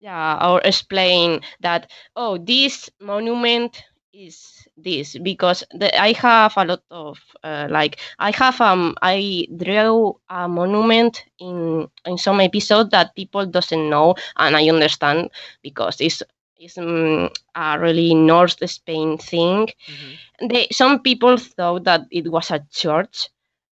[0.00, 3.82] yeah or explain that oh this monument
[4.14, 9.46] is this because the, i have a lot of uh, like i have um i
[9.56, 15.30] drew a monument in in some episode that people doesn't know and i understand
[15.62, 16.22] because it's
[16.58, 19.68] it's um, a really north spain thing.
[19.88, 20.14] Hmm
[20.50, 23.28] they some people thought that it was a church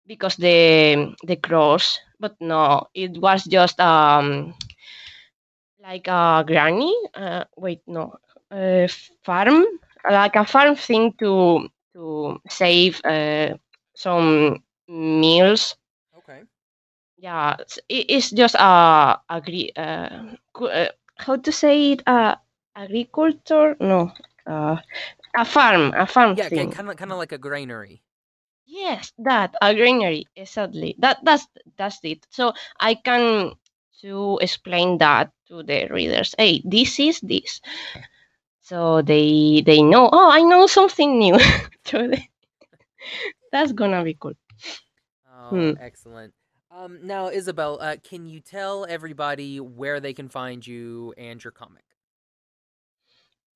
[0.06, 4.54] because the the cross but no it was just um
[5.82, 8.14] like a granny uh, wait no
[8.50, 8.86] uh,
[9.24, 9.64] farm
[10.10, 13.54] like a farm thing to to save uh,
[13.94, 15.76] some meals
[16.16, 16.44] Okay.
[17.16, 20.86] yeah it's, it's just a agri uh, uh,
[21.18, 22.34] how to say it uh,
[22.76, 24.10] agriculture no
[24.46, 24.76] uh,
[25.36, 28.02] a farm a farm Yeah, thing kind of kind of like a granary.
[28.66, 30.94] Yes, that a granary exactly.
[30.98, 31.46] That that's
[31.76, 32.26] that's it.
[32.30, 33.52] So I can
[34.02, 36.34] to explain that to the readers.
[36.38, 37.60] Hey, this is this.
[38.62, 40.08] So they they know.
[40.12, 41.38] Oh, I know something new.
[43.52, 44.32] that's gonna be cool.
[45.30, 45.72] Oh, hmm.
[45.80, 46.32] excellent.
[46.70, 51.50] Um, now, Isabel, uh, can you tell everybody where they can find you and your
[51.50, 51.84] comic?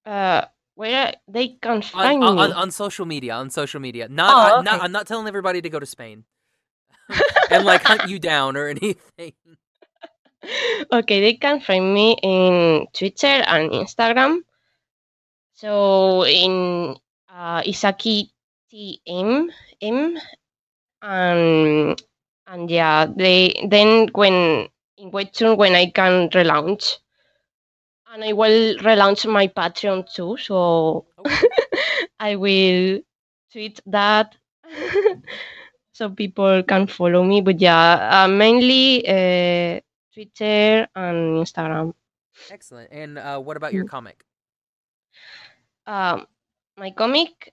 [0.04, 0.44] Uh,
[0.74, 3.34] where they can find on, me on, on, social media.
[3.34, 4.08] On social media.
[4.08, 4.64] Not, oh, okay.
[4.64, 4.82] not.
[4.82, 6.24] I'm not telling everybody to go to Spain
[7.50, 9.32] and like hunt you down or anything.
[10.92, 14.40] Okay, they can find me in Twitter and Instagram.
[15.56, 16.96] So in
[17.32, 18.28] uh, Isaki
[18.68, 19.48] TM
[19.80, 20.18] M
[21.00, 22.02] and
[22.46, 26.98] and yeah, they then when in Webtoon when I can relaunch
[28.12, 30.36] and I will relaunch my Patreon too.
[30.36, 31.48] So okay.
[32.20, 33.00] I will
[33.50, 34.36] tweet that
[35.92, 37.40] so people can follow me.
[37.40, 39.80] But yeah, uh, mainly uh,
[40.12, 41.94] Twitter and Instagram.
[42.50, 42.92] Excellent.
[42.92, 43.88] And uh, what about your mm.
[43.88, 44.22] comic?
[45.86, 46.26] Um,
[46.76, 47.52] my comic,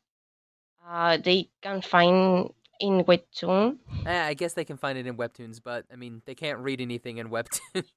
[0.88, 3.78] uh, they can find in Webtoon.
[4.06, 6.82] Eh, I guess they can find it in Webtoons, but I mean, they can't read
[6.82, 7.86] anything in Webtoons.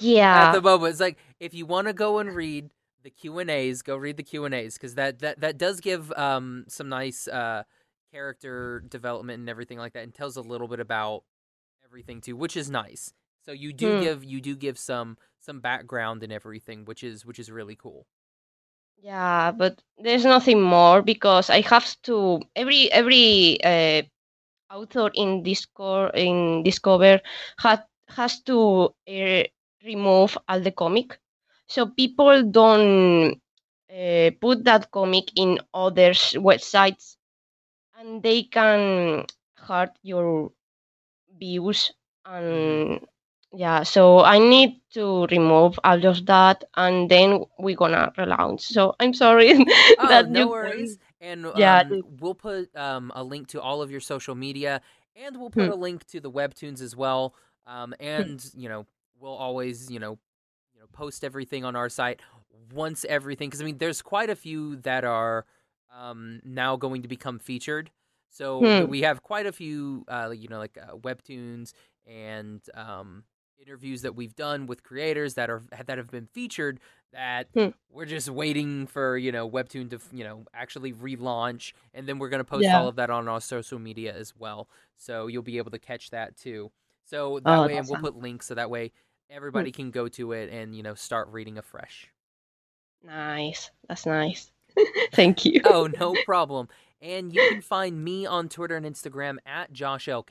[0.00, 0.48] Yeah.
[0.48, 2.70] At the moment, it's like if you want to go and read
[3.02, 5.80] the Q and A's, go read the Q and A's because that that that does
[5.80, 7.64] give um some nice uh
[8.10, 11.24] character development and everything like that, and tells a little bit about
[11.84, 13.12] everything too, which is nice.
[13.44, 14.02] So you do hmm.
[14.02, 18.06] give you do give some some background and everything, which is which is really cool.
[19.02, 24.02] Yeah, but there's nothing more because I have to every every uh,
[24.72, 27.20] author in Discord in Discover
[27.58, 29.42] had has to uh,
[29.84, 31.18] remove all the comic.
[31.68, 33.40] So people don't
[33.90, 37.16] uh, put that comic in other websites
[37.98, 39.26] and they can
[39.56, 40.52] hurt your
[41.38, 41.92] views
[42.26, 43.00] and
[43.54, 48.94] yeah so i need to remove all of that and then we're gonna relaunch so
[49.00, 49.52] i'm sorry
[49.98, 53.90] oh, that no worries and yeah um, we'll put um, a link to all of
[53.90, 54.80] your social media
[55.16, 55.72] and we'll put hmm.
[55.72, 57.34] a link to the webtoons as well
[57.66, 58.06] um, hmm.
[58.06, 58.86] and you know
[59.22, 60.18] we'll always, you know,
[60.74, 62.20] you know, post everything on our site
[62.74, 65.46] once everything because I mean, there's quite a few that are
[65.96, 67.90] um, now going to become featured.
[68.28, 68.90] So hmm.
[68.90, 71.72] we have quite a few, uh, you know, like uh, webtoons
[72.06, 73.24] and um,
[73.62, 76.80] interviews that we've done with creators that are that have been featured
[77.12, 77.68] that hmm.
[77.90, 82.28] we're just waiting for you know webtoon to you know actually relaunch and then we're
[82.28, 82.78] going to post yeah.
[82.78, 86.10] all of that on our social media as well so you'll be able to catch
[86.10, 86.70] that too
[87.04, 88.90] so that oh, way and we'll put links so that way
[89.32, 89.36] Hmm.
[89.36, 92.08] everybody can go to it and you know start reading afresh.
[93.04, 93.70] Nice.
[93.88, 94.52] That's nice.
[95.12, 95.60] Thank you.
[95.64, 96.68] oh, no problem.
[97.00, 100.22] And you can find me on Twitter and Instagram at Josh L.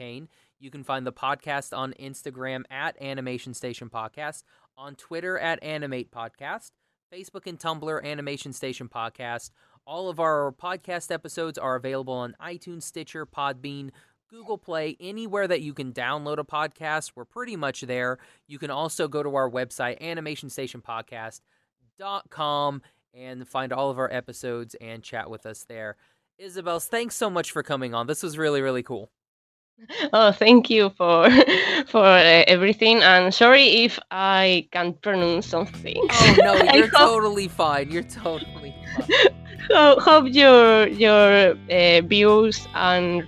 [0.62, 4.44] You can find the podcast on Instagram at Animation Station Podcast,
[4.78, 6.70] on Twitter at Animate Podcast,
[7.12, 9.50] Facebook and Tumblr Animation Station Podcast.
[9.88, 13.90] All of our podcast episodes are available on iTunes, Stitcher, Podbean,
[14.30, 17.14] Google Play, anywhere that you can download a podcast.
[17.16, 18.20] We're pretty much there.
[18.48, 22.82] You can also go to our website, animationstationpodcast.com,
[23.16, 25.96] and find all of our episodes and chat with us there.
[26.38, 28.06] Isabel, thanks so much for coming on.
[28.06, 29.10] This was really, really cool.
[30.14, 31.30] Oh, thank you for
[31.88, 33.02] for uh, everything.
[33.02, 35.98] And sorry if I can't pronounce something.
[36.10, 37.92] Oh no, you're totally fine.
[37.92, 39.28] You're totally fine.
[39.70, 43.24] Hope, hope your your uh, views and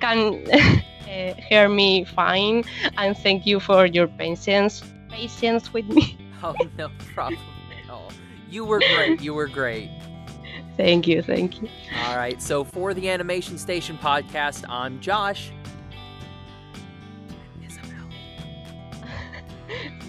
[0.00, 2.64] can uh, hear me fine.
[2.96, 6.16] And thank you for your patience patience with me.
[6.42, 7.38] Oh no problem
[7.84, 8.10] at all.
[8.50, 9.20] You were great.
[9.20, 9.90] You were great.
[10.76, 11.20] Thank you.
[11.22, 11.68] Thank you.
[12.06, 12.40] All right.
[12.40, 15.52] So for the animation station podcast i'm josh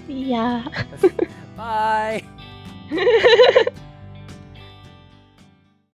[0.08, 0.66] yeah
[1.58, 2.24] bye